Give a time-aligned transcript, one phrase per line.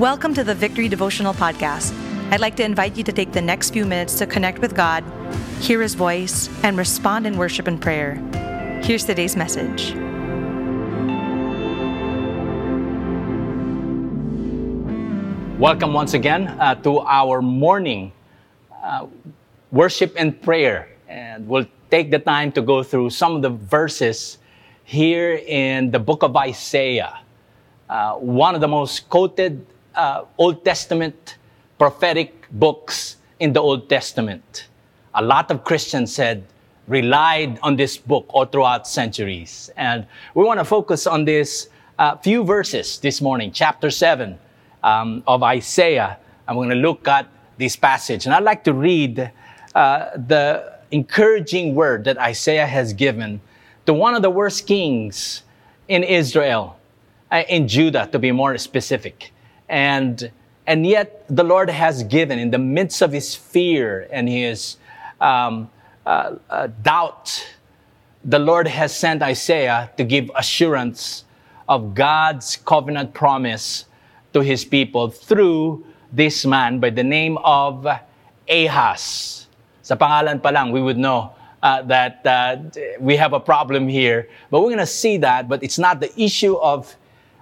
[0.00, 1.92] Welcome to the Victory Devotional Podcast.
[2.32, 5.04] I'd like to invite you to take the next few minutes to connect with God,
[5.60, 8.14] hear His voice, and respond in worship and prayer.
[8.82, 9.92] Here's today's message.
[15.60, 18.12] Welcome once again uh, to our morning
[18.82, 19.06] uh,
[19.70, 20.88] worship and prayer.
[21.08, 24.38] And we'll take the time to go through some of the verses
[24.82, 27.20] here in the book of Isaiah,
[27.90, 31.36] uh, one of the most quoted uh, Old Testament
[31.78, 34.68] prophetic books in the Old Testament.
[35.14, 36.44] A lot of Christians said,
[36.86, 39.70] relied on this book all throughout centuries.
[39.76, 44.38] And we want to focus on this uh, few verses this morning, chapter 7
[44.82, 46.18] um, of Isaiah.
[46.48, 47.26] I'm going to look at
[47.56, 48.26] this passage.
[48.26, 49.30] And I'd like to read
[49.74, 53.40] uh, the encouraging word that Isaiah has given
[53.86, 55.44] to one of the worst kings
[55.88, 56.76] in Israel,
[57.30, 59.32] uh, in Judah, to be more specific.
[59.70, 60.30] And,
[60.66, 64.76] and yet, the Lord has given, in the midst of his fear and his
[65.20, 65.70] um,
[66.04, 67.46] uh, uh, doubt,
[68.24, 71.24] the Lord has sent Isaiah to give assurance
[71.68, 73.86] of God's covenant promise
[74.32, 77.86] to his people through this man by the name of
[78.48, 79.46] Ahaz.
[79.82, 81.30] Sa pangalan pa lang, we would know
[81.62, 82.56] uh, that uh,
[82.98, 84.28] we have a problem here.
[84.50, 86.96] But we're going to see that, but it's not the issue of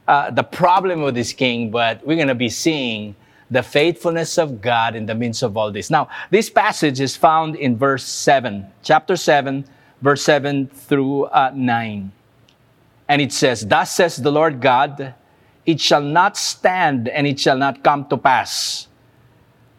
[0.09, 3.15] uh, the problem with this king, but we're going to be seeing
[3.51, 5.91] the faithfulness of God in the midst of all this.
[5.91, 9.67] Now, this passage is found in verse 7, chapter 7,
[10.01, 12.11] verse 7 through uh, 9.
[13.09, 15.15] And it says, Thus says the Lord God,
[15.67, 18.89] it shall not stand and it shall not come to pass.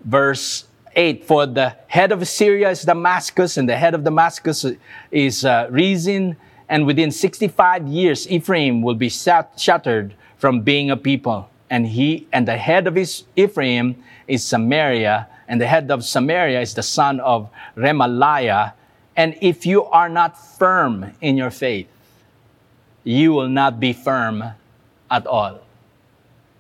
[0.03, 4.65] Verse 8 For the head of Syria is Damascus, and the head of Damascus
[5.11, 6.37] is uh, Rezin,
[6.69, 11.49] and within 65 years Ephraim will be shattered from being a people.
[11.69, 16.61] And he and the head of his Ephraim is Samaria, and the head of Samaria
[16.61, 18.73] is the son of Remaliah.
[19.15, 21.87] And if you are not firm in your faith,
[23.03, 24.43] you will not be firm
[25.11, 25.59] at all.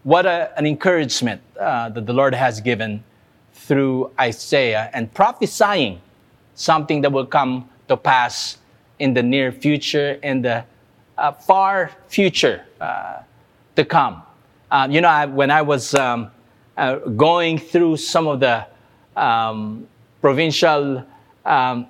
[0.03, 3.03] What a, an encouragement uh, that the Lord has given
[3.53, 6.01] through Isaiah and prophesying
[6.55, 8.57] something that will come to pass
[8.99, 10.63] in the near future, in the
[11.17, 13.19] uh, far future uh,
[13.75, 14.21] to come.
[14.71, 16.31] Um, you know, I, when I was um,
[16.77, 18.65] uh, going through some of the
[19.15, 19.87] um,
[20.21, 21.03] provincial
[21.45, 21.87] um,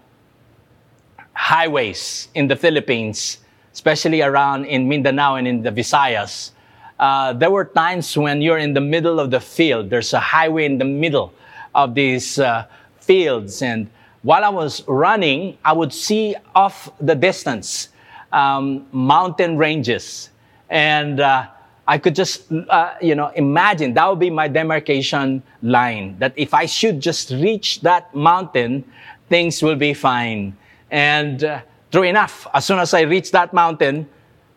[1.33, 3.39] highways in the Philippines,
[3.73, 6.51] especially around in Mindanao and in the Visayas,
[6.99, 9.89] uh, there were times when you're in the middle of the field.
[9.89, 11.33] There's a highway in the middle
[11.73, 12.65] of these uh,
[12.99, 13.61] fields.
[13.61, 13.89] And
[14.21, 17.89] while I was running, I would see off the distance
[18.31, 20.29] um, mountain ranges.
[20.69, 21.47] And uh,
[21.87, 26.17] I could just, uh, you know, imagine that would be my demarcation line.
[26.19, 28.83] That if I should just reach that mountain,
[29.29, 30.55] things will be fine.
[30.91, 34.07] And uh, true enough, as soon as I reached that mountain,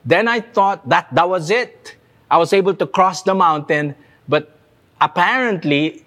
[0.04, 1.96] then I thought that that was it.
[2.30, 3.94] I was able to cross the mountain,
[4.28, 4.58] but
[5.00, 6.04] apparently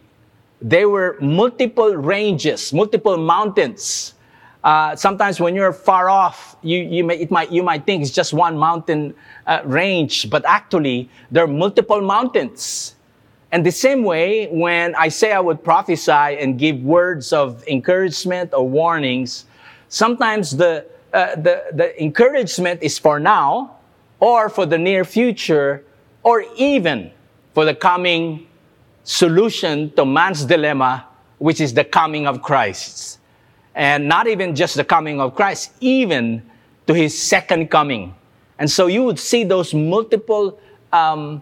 [0.62, 4.14] there were multiple ranges, multiple mountains.
[4.64, 8.12] Uh, sometimes when you're far off, you, you, may, it might, you might think it's
[8.12, 9.14] just one mountain
[9.46, 12.96] uh, range, but actually there are multiple mountains.
[13.52, 19.46] And the same way, when Isaiah would prophesy and give words of encouragement or warnings,
[19.88, 23.78] sometimes the, uh, the, the encouragement is for now
[24.20, 25.84] or for the near future
[26.24, 27.12] or even
[27.54, 28.48] for the coming
[29.06, 31.06] solution to man's dilemma,
[31.38, 33.20] which is the coming of Christ.
[33.74, 36.42] And not even just the coming of Christ, even
[36.88, 38.14] to his second coming.
[38.60, 40.60] And so you would see those multiple
[40.92, 41.42] um,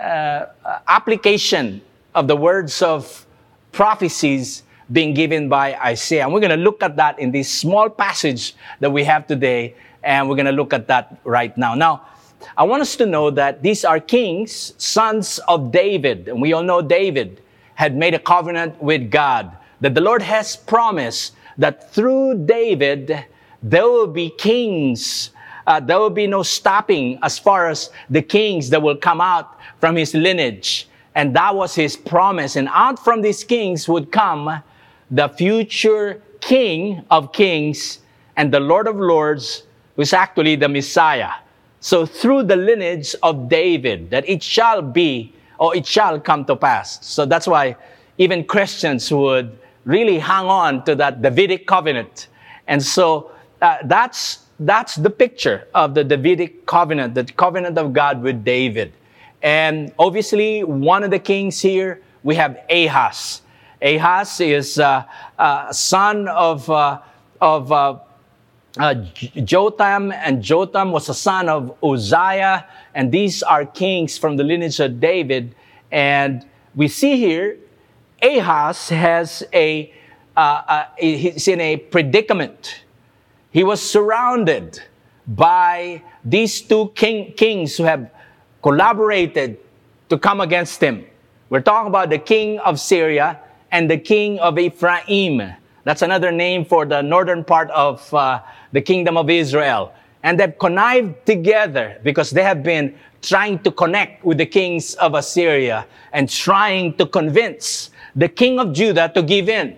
[0.00, 0.46] uh,
[0.88, 1.82] application
[2.14, 3.26] of the words of
[3.72, 6.24] prophecies being given by Isaiah.
[6.24, 9.74] And we're going to look at that in this small passage that we have today,
[10.02, 11.74] and we're going to look at that right now.
[11.74, 12.06] Now,
[12.56, 16.28] I want us to know that these are kings, sons of David.
[16.28, 17.40] And we all know David
[17.74, 23.24] had made a covenant with God, that the Lord has promised that through David,
[23.62, 25.30] there will be kings.
[25.66, 29.58] Uh, there will be no stopping as far as the kings that will come out
[29.80, 30.88] from his lineage.
[31.14, 32.56] And that was his promise.
[32.56, 34.62] And out from these kings would come
[35.10, 38.00] the future king of kings
[38.36, 39.64] and the Lord of lords,
[39.96, 41.30] who's actually the Messiah.
[41.82, 46.54] So through the lineage of David, that it shall be or it shall come to
[46.54, 47.04] pass.
[47.04, 47.74] So that's why
[48.18, 52.28] even Christians would really hang on to that Davidic covenant.
[52.68, 58.22] And so uh, that's, that's the picture of the Davidic covenant, the covenant of God
[58.22, 58.92] with David.
[59.42, 63.42] And obviously, one of the kings here, we have Ahaz.
[63.82, 65.04] Ahaz is uh,
[65.36, 67.00] uh, son of, uh,
[67.40, 67.72] of
[68.78, 68.94] uh,
[69.44, 74.80] Jotham, and Jotham was a son of Uzziah, and these are kings from the lineage
[74.80, 75.54] of David.
[75.90, 77.58] And we see here,
[78.22, 79.92] Ahaz has a,
[80.36, 82.84] uh, uh, he's in a predicament.
[83.50, 84.80] He was surrounded
[85.26, 88.10] by these two king, kings who have
[88.62, 89.58] collaborated
[90.08, 91.04] to come against him.
[91.50, 93.40] We're talking about the king of Syria
[93.70, 95.52] and the king of Ephraim.
[95.84, 98.40] That's another name for the northern part of uh,
[98.72, 99.92] the kingdom of Israel.
[100.22, 105.14] And they've connived together because they have been trying to connect with the kings of
[105.14, 109.76] Assyria and trying to convince the king of Judah to give in.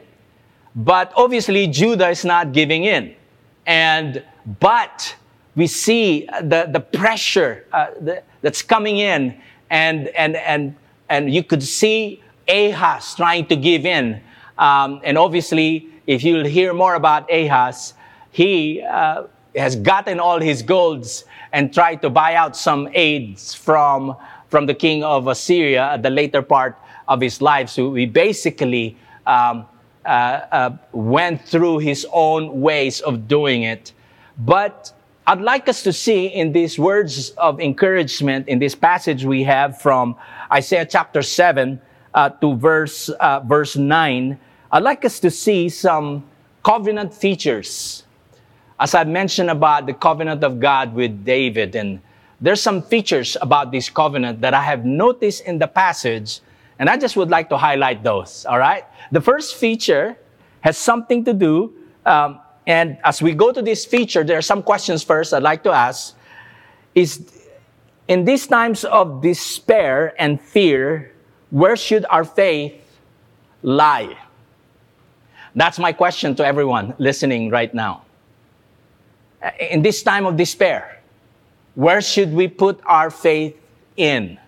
[0.75, 3.15] But obviously, Judah is not giving in.
[3.67, 4.23] And,
[4.61, 5.15] but
[5.55, 9.41] we see the, the pressure uh, the, that's coming in,
[9.71, 10.75] and, and, and,
[11.09, 14.21] and you could see Ahaz trying to give in.
[14.59, 17.95] Um, and obviously, if you'll hear more about Ahaz,
[18.31, 19.25] he uh,
[19.57, 24.17] has gotten all his golds and tried to buy out some aids from,
[24.49, 27.69] from the king of Assyria at the later part of his life.
[27.69, 28.97] So he basically
[29.27, 29.67] um,
[30.05, 33.93] uh, uh, went through his own ways of doing it.
[34.39, 34.93] But
[35.27, 39.81] I'd like us to see in these words of encouragement in this passage we have
[39.81, 40.17] from
[40.53, 41.81] Isaiah chapter 7
[42.13, 44.39] uh, to verse, uh, verse 9,
[44.75, 46.25] I'd like us to see some
[46.65, 48.03] covenant features
[48.81, 52.01] as I mentioned about the covenant of God with David, and
[52.41, 56.41] there's some features about this covenant that I have noticed in the passage,
[56.81, 58.85] and I just would like to highlight those, all right?
[59.13, 60.19] The first feature
[60.63, 61.73] has something to do,
[62.05, 65.63] um, and as we go to this feature, there are some questions first I'd like
[65.65, 66.17] to ask.
[66.97, 67.31] Is
[68.09, 71.15] in these times of despair and fear,
[71.51, 72.75] where should our faith
[73.63, 74.17] lie?
[75.55, 78.05] That's my question to everyone listening right now
[79.59, 81.01] in this time of despair,
[81.75, 83.57] where should we put our faith
[83.97, 84.39] in?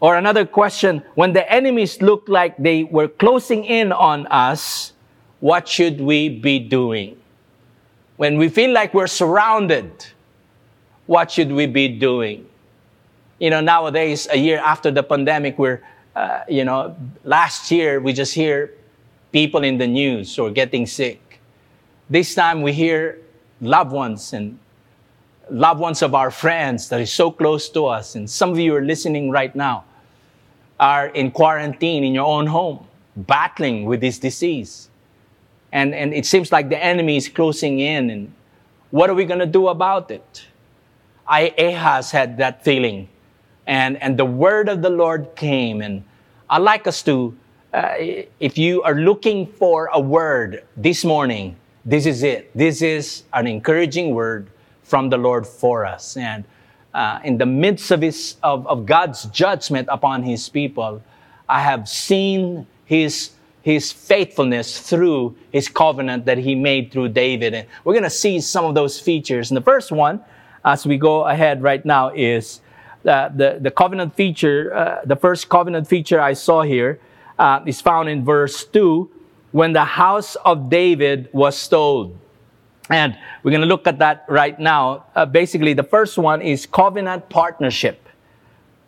[0.00, 4.92] Or another question, when the enemies look like they were closing in on us,
[5.40, 7.16] what should we be doing?
[8.16, 10.06] When we feel like we're surrounded,
[11.06, 12.46] what should we be doing?
[13.38, 15.82] You know, nowadays, a year after the pandemic, we're,
[16.14, 18.72] uh, you know, last year we just hear
[19.34, 21.40] people in the news or getting sick.
[22.08, 23.18] This time we hear
[23.60, 24.56] loved ones and
[25.50, 28.14] loved ones of our friends that is so close to us.
[28.14, 29.86] And some of you are listening right now
[30.78, 32.86] are in quarantine in your own home,
[33.16, 34.88] battling with this disease.
[35.72, 38.10] And, and it seems like the enemy is closing in.
[38.10, 38.32] And
[38.92, 40.46] what are we going to do about it?
[41.26, 43.08] I, Ahaz had that feeling.
[43.66, 45.82] And, and the word of the Lord came.
[45.82, 46.04] And
[46.48, 47.36] I'd like us to,
[47.74, 47.94] uh,
[48.38, 52.48] if you are looking for a word this morning, this is it.
[52.54, 54.48] This is an encouraging word
[54.84, 56.16] from the Lord for us.
[56.16, 56.44] And
[56.94, 61.02] uh, in the midst of, his, of, of God's judgment upon his people,
[61.48, 63.32] I have seen his,
[63.62, 67.54] his faithfulness through his covenant that he made through David.
[67.54, 69.50] And we're going to see some of those features.
[69.50, 70.20] And the first one,
[70.64, 72.60] as we go ahead right now, is
[73.04, 74.72] uh, the, the covenant feature.
[74.72, 77.00] Uh, the first covenant feature I saw here
[77.38, 79.10] uh, is found in verse 2
[79.52, 82.18] when the house of David was told.
[82.90, 85.06] And we're going to look at that right now.
[85.14, 88.08] Uh, basically, the first one is covenant partnership.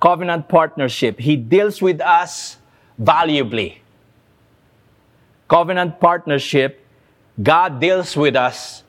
[0.00, 1.18] Covenant partnership.
[1.18, 2.58] He deals with us
[2.98, 3.80] valuably.
[5.48, 6.84] Covenant partnership.
[7.42, 8.82] God deals with us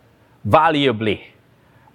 [0.44, 1.28] valuably.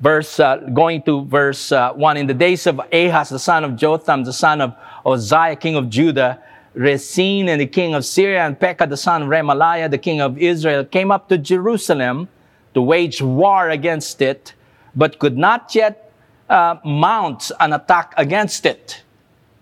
[0.01, 2.17] Verse, uh, going to verse uh, 1.
[2.17, 5.91] In the days of Ahaz, the son of Jotham, the son of Uzziah, king of
[5.91, 6.43] Judah,
[6.75, 10.39] Rezin and the king of Syria and Pekah the son of Remaliah, the king of
[10.39, 12.29] Israel, came up to Jerusalem
[12.75, 14.55] to wage war against it,
[14.95, 16.13] but could not yet
[16.49, 19.03] uh, mount an attack against it.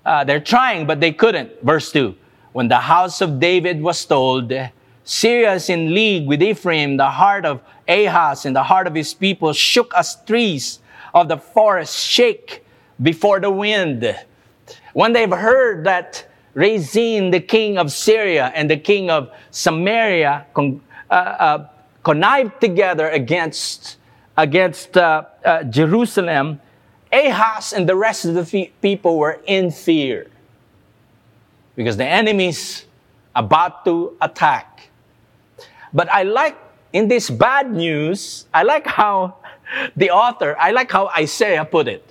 [0.04, 1.50] Uh, they're trying, but they couldn't.
[1.62, 2.14] Verse 2
[2.52, 4.52] When the house of David was told,
[5.04, 9.12] Syria is in league with Ephraim, the heart of Ahaz and the heart of his
[9.12, 10.78] people shook as trees
[11.12, 12.64] of the forest shake
[13.02, 14.16] before the wind.
[14.92, 20.80] When they've heard that Rezin, the king of Syria, and the king of Samaria con-
[21.10, 21.68] uh, uh,
[22.02, 23.96] connived together against,
[24.36, 26.60] against uh, uh Jerusalem.
[27.12, 30.30] Ahaz and the rest of the fe- people were in fear
[31.74, 32.86] because the enemy's
[33.34, 34.90] about to attack.
[35.92, 36.56] But I like
[36.92, 39.36] in this bad news, I like how
[39.96, 42.09] the author, I like how Isaiah put it.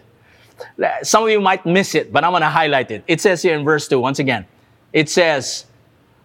[1.04, 3.04] Some of you might miss it, but I'm going to highlight it.
[3.08, 4.46] It says here in verse 2, once again,
[4.94, 5.66] it says,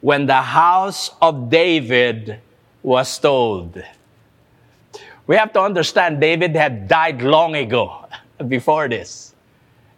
[0.00, 2.40] When the house of David
[2.82, 3.82] was told.
[5.26, 8.06] We have to understand David had died long ago
[8.48, 9.34] before this.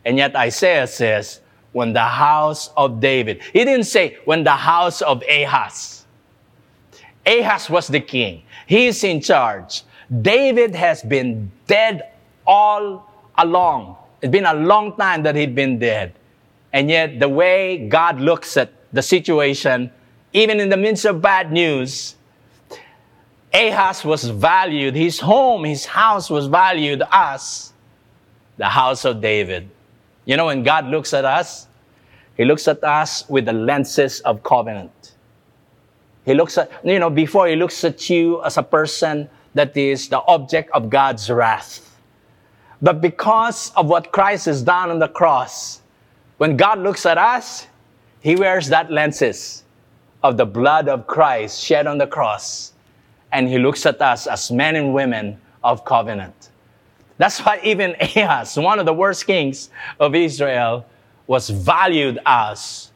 [0.05, 1.41] And yet Isaiah says,
[1.77, 3.43] when the house of David.
[3.53, 6.07] He didn't say when the house of Ahaz.
[7.27, 8.45] Ahaz was the king.
[8.67, 9.83] He's in charge.
[10.23, 12.13] David has been dead
[12.47, 13.99] all along.
[14.27, 16.13] It's been a long time that he'd been dead.
[16.73, 19.93] And yet, the way God looks at the situation,
[20.33, 22.17] even in the midst of bad news,
[23.55, 24.97] Ahaz was valued.
[24.97, 27.73] His home, his house was valued as
[28.57, 29.71] the house of David.
[30.25, 31.69] You know, when God looks at us,
[32.37, 35.15] He looks at us with the lenses of covenant.
[36.25, 40.09] He looks at, you know, before He looks at you as a person that is
[40.09, 41.96] the object of God's wrath.
[42.83, 45.81] But because of what Christ has done on the cross,
[46.39, 47.67] when God looks at us,
[48.21, 49.65] He wears that lenses
[50.23, 52.73] of the blood of Christ shed on the cross.
[53.33, 56.51] And He looks at us as men and women of covenant.
[57.19, 60.87] That's why even Ahaz, one of the worst kings of Israel,
[61.27, 62.91] was valued as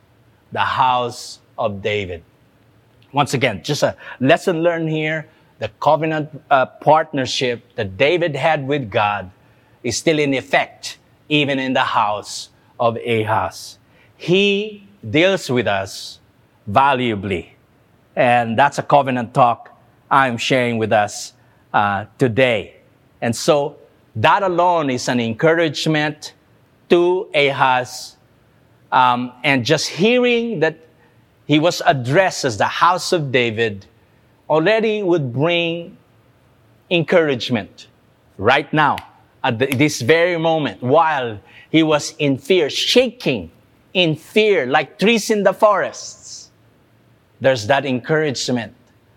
[0.53, 2.23] the house of David.
[3.13, 5.27] Once again, just a lesson learned here
[5.59, 9.31] the covenant uh, partnership that David had with God
[9.83, 13.79] is still in effect, even in the house of Ahaz.
[14.17, 16.21] He deals with us
[16.67, 17.55] valuably.
[18.17, 19.77] And that's a covenant talk
[20.11, 21.33] I'm sharing with us
[21.73, 22.77] uh, today.
[23.21, 23.77] And so
[24.17, 26.35] that alone is an encouragement
[26.89, 28.17] to Ahaz.
[28.91, 30.79] Um, and just hearing that
[31.47, 33.87] he was addressed as the house of David
[34.49, 35.97] already would bring
[36.91, 37.87] encouragement
[38.37, 38.97] right now,
[39.43, 43.51] at the, this very moment, while he was in fear, shaking
[43.95, 46.51] in fear like trees in the forests.
[47.41, 48.75] There's that encouragement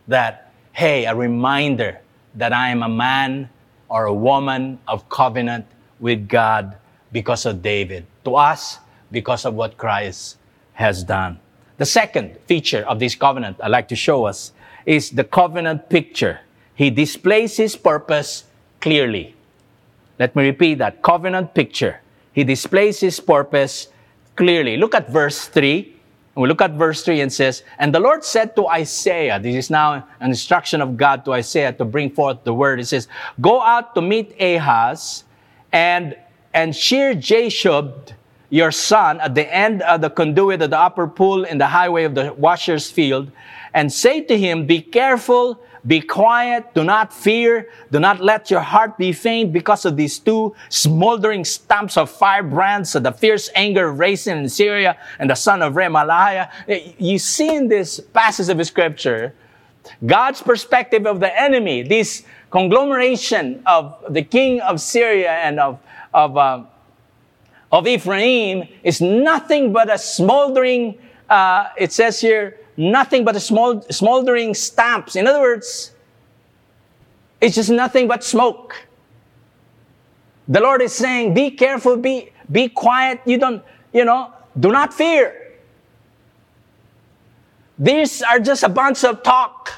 [0.08, 2.00] that, hey, a reminder
[2.36, 3.50] that I am a man
[3.90, 5.66] or a woman of covenant
[6.00, 6.78] with God
[7.12, 8.06] because of David.
[8.26, 8.80] To us,
[9.12, 10.38] because of what Christ
[10.74, 11.40] has done.
[11.78, 14.54] The second feature of this covenant I'd like to show us
[14.86, 16.40] is the covenant picture.
[16.76, 18.46] He displays his purpose
[18.82, 19.36] clearly.
[20.20, 22.02] Let me repeat that covenant picture.
[22.34, 23.88] He displays his purpose
[24.36, 24.78] clearly.
[24.78, 25.94] Look at verse 3.
[26.36, 29.70] We look at verse 3 and says, And the Lord said to Isaiah, this is
[29.70, 32.80] now an instruction of God to Isaiah to bring forth the word.
[32.80, 33.08] It says,
[33.40, 35.26] Go out to meet Ahaz
[35.72, 36.16] and,
[36.54, 38.14] and shear Jashub,
[38.50, 42.04] your son, at the end of the conduit of the upper pool in the highway
[42.04, 43.32] of the washer's field,
[43.74, 48.62] and say to him, Be careful, be quiet, do not fear, do not let your
[48.62, 53.92] heart be faint because of these two smoldering stumps of firebrands of the fierce anger
[53.92, 56.50] Rezin in Syria and the son of Remaliah.
[56.98, 59.34] You see in this passage of scripture,
[60.06, 65.80] God's perspective of the enemy, this conglomeration of the king of Syria and of,
[66.14, 66.64] of, uh,
[67.74, 70.98] of Ephraim is nothing but a smoldering,
[71.30, 75.16] uh, it says here, nothing but a small, smoldering stamps.
[75.16, 75.92] In other words,
[77.42, 78.76] it's just nothing but smoke.
[80.48, 83.22] The Lord is saying, be careful, be, be quiet.
[83.26, 83.64] You don't,
[83.94, 85.40] you know, do not fear.
[87.78, 89.72] These are just a bunch of talk.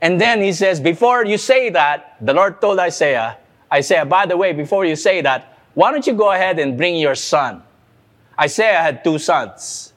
[0.00, 3.38] And then he says, before you say that, the Lord told Isaiah,
[3.72, 6.96] Isaiah, by the way, before you say that, why don't you go ahead and bring
[6.96, 7.62] your son?
[8.38, 9.87] Isaiah had two sons.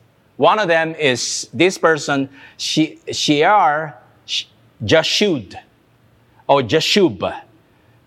[0.42, 3.94] One of them is this person, Shear
[4.84, 5.54] Jashub,
[6.48, 7.42] or Jashub.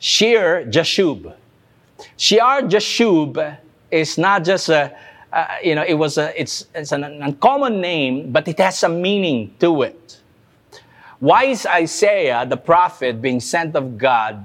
[0.01, 1.33] Shear Jashub.
[2.17, 3.57] Shear Jashub
[3.89, 4.93] is not just a,
[5.33, 8.89] uh, you know, it was a, it's, it's an uncommon name, but it has a
[8.89, 10.21] meaning to it.
[11.21, 14.45] Why is Isaiah, the prophet, being sent of God,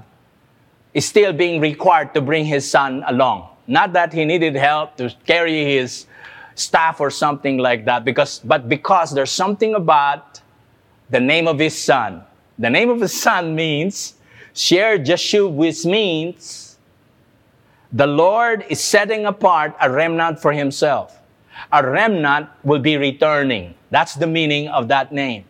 [0.94, 3.48] is still being required to bring his son along?
[3.66, 6.06] Not that he needed help to carry his
[6.60, 10.40] staff or something like that because but because there's something about
[11.10, 12.22] the name of his son.
[12.58, 14.14] The name of his son means
[14.52, 16.78] Shear Jashub which means
[17.92, 21.18] the lord is setting apart a remnant for himself.
[21.72, 23.74] A remnant will be returning.
[23.90, 25.44] That's the meaning of that name.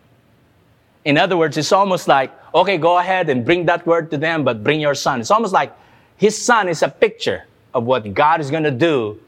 [1.05, 4.45] In other words it's almost like okay go ahead and bring that word to them
[4.45, 5.21] but bring your son.
[5.21, 5.75] It's almost like
[6.17, 9.19] his son is a picture of what god is going to do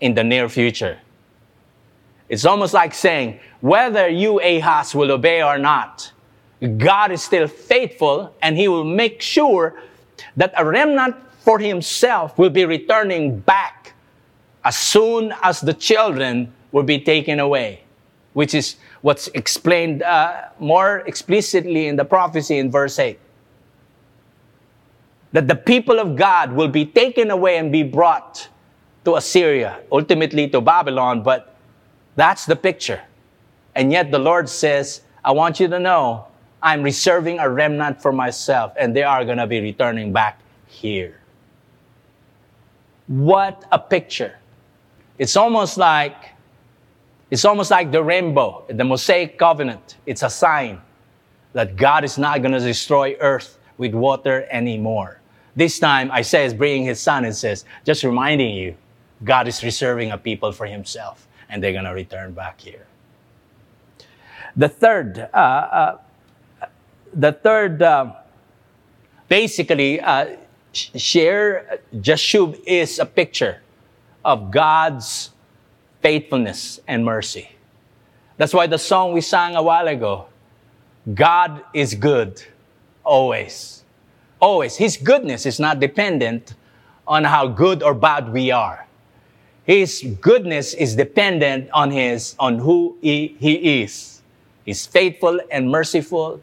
[0.00, 0.98] in the near future
[2.32, 6.10] it's almost like saying, whether you, Ahaz, will obey or not,
[6.78, 9.78] God is still faithful and he will make sure
[10.38, 13.92] that a remnant for himself will be returning back
[14.64, 17.84] as soon as the children will be taken away,
[18.32, 23.18] which is what's explained uh, more explicitly in the prophecy in verse 8.
[25.32, 28.48] That the people of God will be taken away and be brought
[29.04, 31.51] to Assyria, ultimately to Babylon, but
[32.16, 33.02] that's the picture.
[33.74, 36.26] And yet the Lord says, I want you to know
[36.62, 41.20] I'm reserving a remnant for myself, and they are going to be returning back here.
[43.06, 44.38] What a picture.
[45.18, 46.14] It's almost like
[47.30, 49.96] it's almost like the rainbow, the Mosaic covenant.
[50.04, 50.82] It's a sign
[51.54, 55.18] that God is not going to destroy earth with water anymore.
[55.56, 58.76] This time, Isaiah is bringing his son and says, just reminding you,
[59.24, 62.86] God is reserving a people for himself, and they're going to return back here.
[64.56, 65.98] The third, uh, uh,
[67.12, 68.14] the third, uh,
[69.28, 70.36] basically, uh,
[70.72, 73.60] Shear Jashub is a picture
[74.24, 75.30] of God's
[76.00, 77.50] faithfulness and mercy.
[78.38, 80.26] That's why the song we sang a while ago,
[81.14, 82.42] God is good
[83.04, 83.84] always.
[84.40, 84.76] Always.
[84.76, 86.54] His goodness is not dependent
[87.06, 88.86] on how good or bad we are.
[89.64, 94.22] His goodness is dependent on his on who he, he is.
[94.64, 96.40] He's faithful and merciful,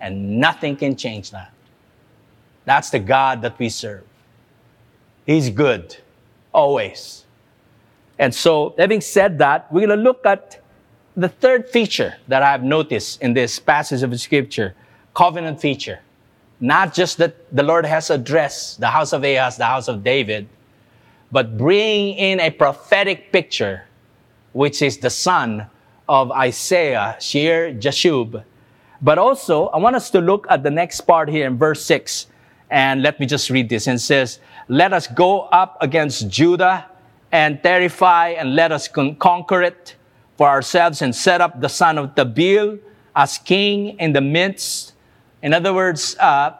[0.00, 1.52] and nothing can change that.
[2.64, 4.04] That's the God that we serve.
[5.26, 5.96] He's good,
[6.52, 7.24] always.
[8.18, 10.60] And so, having said that, we're going to look at
[11.16, 14.74] the third feature that I've noticed in this passage of scripture
[15.14, 16.00] covenant feature.
[16.60, 20.48] Not just that the Lord has addressed the house of Ahaz, the house of David,
[21.32, 23.84] but bringing in a prophetic picture,
[24.52, 25.66] which is the son
[26.08, 28.42] of Isaiah, Shear Jashub.
[29.00, 32.26] But also, I want us to look at the next part here in verse 6.
[32.70, 33.86] And let me just read this.
[33.86, 36.86] And it says, Let us go up against Judah
[37.32, 39.96] and terrify and let us con- conquer it
[40.36, 42.78] for ourselves and set up the son of Tabeel
[43.14, 44.94] as king in the midst.
[45.42, 46.54] In other words, uh,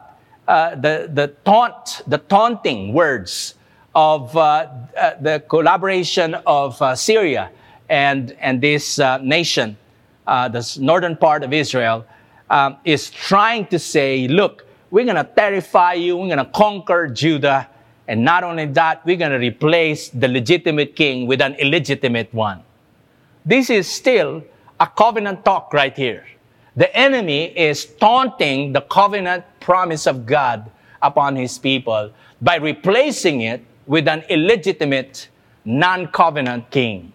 [0.47, 3.55] uh, the, the taunt, the taunting words
[3.93, 7.51] of uh, uh, the collaboration of uh, Syria
[7.89, 9.77] and, and this nation,
[10.25, 12.05] the northern part of Israel,
[12.49, 17.07] um, is trying to say, look, we're going to terrify you, we're going to conquer
[17.07, 17.67] Judah,
[18.07, 22.61] and not only that, we're going to replace the legitimate king with an illegitimate one.
[23.45, 24.43] This is still
[24.79, 26.25] a covenant talk right here.
[26.75, 33.63] The enemy is taunting the covenant promise of God upon his people by replacing it
[33.85, 35.29] with an illegitimate,
[35.65, 37.13] non covenant king.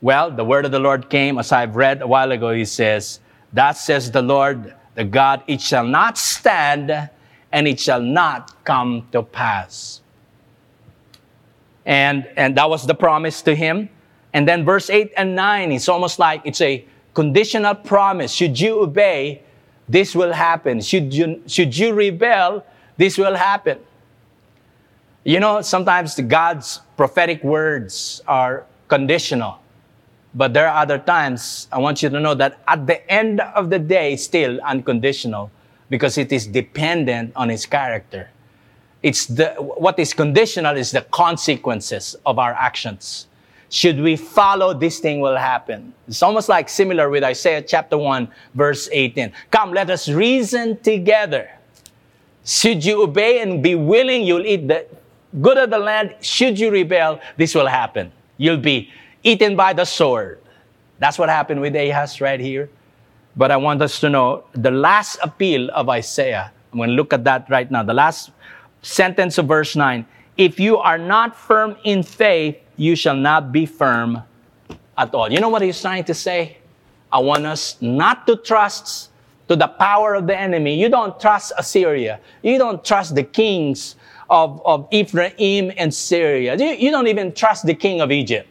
[0.00, 2.52] Well, the word of the Lord came, as I've read a while ago.
[2.52, 3.20] He says,
[3.52, 7.10] That says the Lord, the God, it shall not stand
[7.52, 10.00] and it shall not come to pass.
[11.84, 13.88] And, and that was the promise to him.
[14.32, 18.32] And then verse 8 and 9, it's almost like it's a conditional promise.
[18.32, 19.42] Should you obey,
[19.88, 20.80] this will happen.
[20.80, 23.78] Should you, should you rebel, this will happen.
[25.26, 29.58] You know, sometimes God's prophetic words are conditional.
[30.32, 33.68] But there are other times I want you to know that at the end of
[33.68, 35.50] the day, still unconditional
[35.90, 38.30] because it is dependent on his character.
[39.02, 43.26] It's the, what is conditional is the consequences of our actions.
[43.68, 45.92] Should we follow, this thing will happen.
[46.06, 49.32] It's almost like similar with Isaiah chapter 1, verse 18.
[49.50, 51.50] Come, let us reason together.
[52.44, 54.86] Should you obey and be willing, you'll eat the
[55.40, 58.12] good of the land, should you rebel, this will happen.
[58.36, 58.90] You'll be
[59.22, 60.40] eaten by the sword.
[60.98, 62.70] That's what happened with Ahaz right here.
[63.36, 66.52] But I want us to know the last appeal of Isaiah.
[66.72, 67.82] I'm going to look at that right now.
[67.82, 68.30] The last
[68.82, 70.06] sentence of verse 9.
[70.36, 74.22] If you are not firm in faith, you shall not be firm
[74.96, 75.30] at all.
[75.32, 76.58] You know what he's trying to say?
[77.12, 79.10] I want us not to trust
[79.48, 80.80] to the power of the enemy.
[80.80, 82.20] You don't trust Assyria.
[82.42, 83.96] You don't trust the kings
[84.28, 86.56] of, of Ephraim and Syria.
[86.56, 88.48] You, you don't even trust the king of Egypt.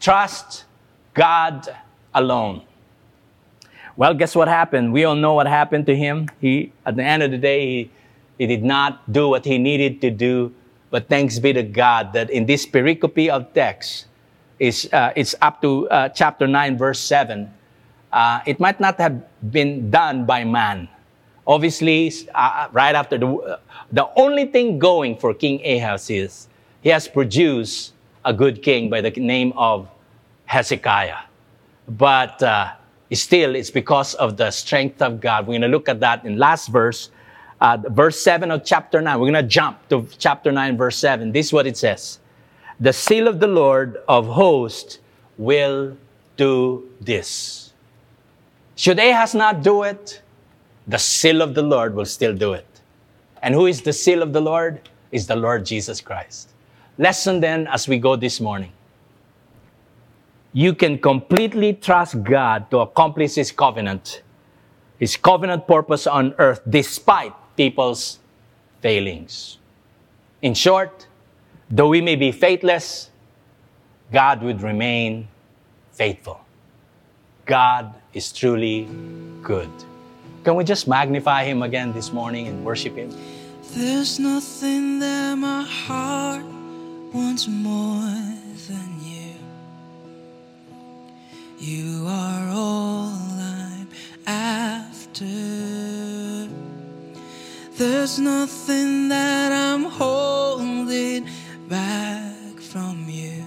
[0.00, 0.64] Trust
[1.14, 1.68] God
[2.14, 2.62] alone.
[3.96, 4.92] Well, guess what happened?
[4.92, 6.28] We all know what happened to him.
[6.40, 7.90] He, at the end of the day, he,
[8.38, 10.52] he did not do what he needed to do.
[10.90, 14.06] But thanks be to God that in this pericope of text,
[14.62, 17.52] is, uh, it's up to uh, chapter 9, verse 7.
[18.12, 20.88] Uh, it might not have been done by man.
[21.46, 23.60] Obviously, uh, right after the,
[23.92, 26.48] the only thing going for King Ahaz is
[26.82, 29.88] he has produced a good king by the name of
[30.46, 31.18] Hezekiah.
[31.88, 32.72] But uh,
[33.12, 35.46] still, it's because of the strength of God.
[35.46, 37.10] We're going to look at that in last verse.
[37.60, 39.18] uh, verse 7 of chapter 9.
[39.20, 41.32] We're going to jump to chapter 9, verse 7.
[41.32, 42.18] This is what it says
[42.80, 44.98] The seal of the Lord of hosts
[45.38, 45.96] will
[46.36, 47.72] do this.
[48.76, 50.22] Should Ahaz not do it,
[50.86, 52.66] the seal of the Lord will still do it.
[53.42, 54.88] And who is the seal of the Lord?
[55.10, 56.50] Is the Lord Jesus Christ.
[56.96, 58.72] Lesson then as we go this morning.
[60.52, 64.22] You can completely trust God to accomplish His covenant,
[64.98, 68.18] His covenant purpose on earth, despite people's
[68.80, 69.58] failings.
[70.42, 71.06] In short,
[71.70, 73.10] though we may be faithless,
[74.12, 75.28] God would remain
[75.92, 76.40] faithful.
[77.46, 78.88] God is truly
[79.42, 79.70] good.
[80.44, 83.16] Can we just magnify Him again this morning and worship Him?
[83.74, 86.44] There's nothing that my heart
[87.14, 88.00] wants more
[88.68, 89.34] than you.
[91.58, 93.88] You are all I'm
[94.26, 95.24] after.
[97.76, 101.28] There's nothing that I'm holding
[101.68, 103.44] back from you.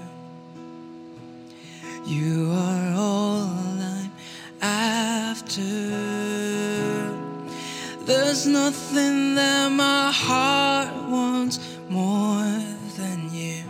[2.06, 3.50] You are all
[3.82, 4.12] I'm
[4.62, 6.05] after.
[8.06, 11.58] There's nothing that my heart wants
[11.90, 12.46] more
[12.98, 13.64] than you.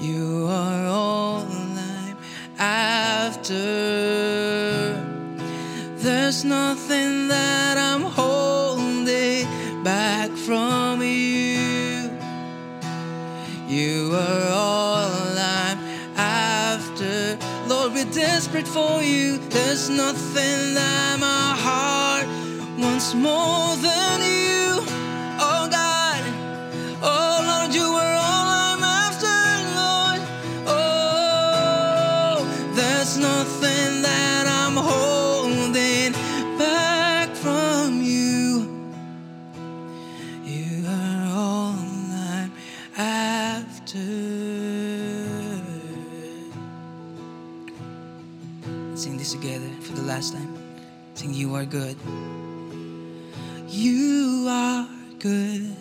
[0.00, 2.16] You are all I'm
[2.58, 3.52] after.
[5.96, 9.46] There's nothing that I'm holding
[9.84, 12.10] back from you.
[13.68, 15.78] You are all I'm
[16.16, 17.36] after.
[17.68, 19.36] Lord, we're desperate for you.
[19.50, 20.93] There's nothing that
[23.14, 24.82] more than you.
[25.38, 26.22] Oh God,
[27.02, 29.36] oh Lord, you are all I'm after,
[29.80, 30.20] Lord.
[30.66, 36.12] Oh, there's nothing that I'm holding
[36.58, 38.90] back from you.
[40.44, 41.74] You are all
[42.12, 42.52] I'm
[42.96, 43.98] after.
[48.96, 50.58] Sing this together for the last time.
[51.14, 51.96] Sing, You are good.
[53.76, 55.73] You are good.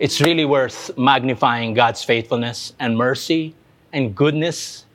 [0.00, 3.56] It's really worth magnifying God's faithfulness and mercy
[3.92, 4.86] and goodness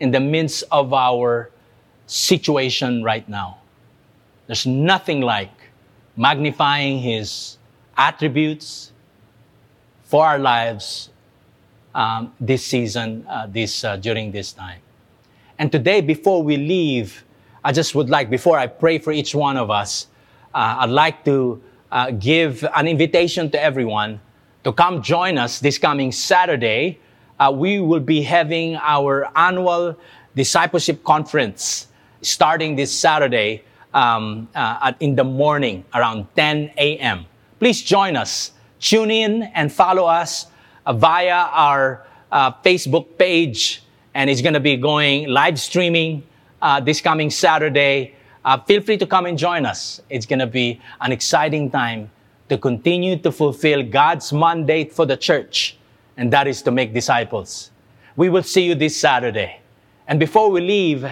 [0.00, 1.50] in the midst of our
[2.06, 3.58] situation right now.
[4.46, 5.52] There's nothing like
[6.16, 7.58] magnifying His
[7.98, 8.92] attributes
[10.04, 11.10] for our lives
[11.94, 14.80] um, this season, uh, this uh, during this time.
[15.58, 17.24] And today, before we leave,
[17.62, 20.06] I just would like, before I pray for each one of us,
[20.54, 24.20] uh, I'd like to uh, give an invitation to everyone
[24.66, 26.98] to come join us this coming Saturday.
[27.38, 29.96] Uh, we will be having our annual
[30.34, 31.86] discipleship conference
[32.20, 33.62] starting this Saturday
[33.94, 37.26] um, uh, in the morning around 10 a.m.
[37.60, 38.50] Please join us.
[38.80, 40.48] Tune in and follow us
[40.84, 46.24] uh, via our uh, Facebook page, and it's going to be going live streaming
[46.60, 48.16] uh, this coming Saturday.
[48.44, 50.00] Uh, feel free to come and join us.
[50.10, 52.10] It's going to be an exciting time
[52.48, 55.76] to continue to fulfill God's mandate for the church,
[56.16, 57.70] and that is to make disciples.
[58.16, 59.60] We will see you this Saturday.
[60.08, 61.06] And before we leave,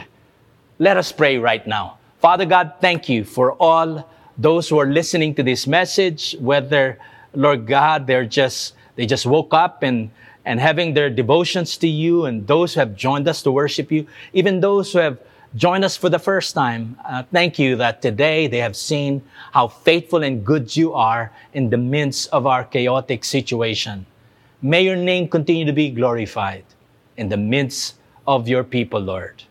[0.79, 1.99] let us pray right now.
[2.21, 6.99] Father God, thank you for all those who are listening to this message, whether,
[7.35, 10.11] Lord God, they're just, they just woke up and,
[10.45, 14.07] and having their devotions to you, and those who have joined us to worship you,
[14.33, 15.19] even those who have
[15.57, 16.99] joined us for the first time.
[17.05, 21.71] Uh, thank you that today they have seen how faithful and good you are in
[21.71, 24.07] the midst of our chaotic situation.
[24.63, 26.65] May your name continue to be glorified
[27.17, 29.43] in the midst of your people, Lord.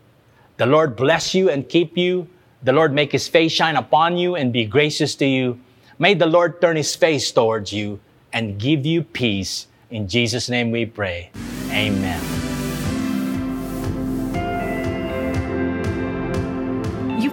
[0.58, 2.28] The Lord bless you and keep you.
[2.64, 5.60] The Lord make his face shine upon you and be gracious to you.
[6.00, 8.00] May the Lord turn his face towards you
[8.32, 9.68] and give you peace.
[9.90, 11.30] In Jesus' name we pray.
[11.70, 12.33] Amen.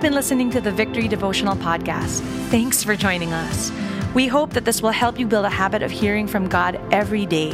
[0.00, 2.20] You've been listening to the Victory Devotional Podcast.
[2.48, 3.70] Thanks for joining us.
[4.14, 7.26] We hope that this will help you build a habit of hearing from God every
[7.26, 7.50] day.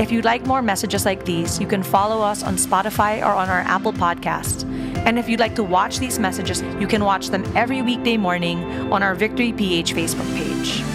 [0.00, 3.48] If you'd like more messages like these, you can follow us on Spotify or on
[3.48, 4.64] our Apple Podcast.
[5.06, 8.64] And if you'd like to watch these messages, you can watch them every weekday morning
[8.92, 10.93] on our Victory PH Facebook page.